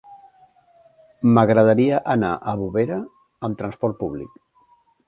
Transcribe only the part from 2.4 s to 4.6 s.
a Bovera amb trasport públic.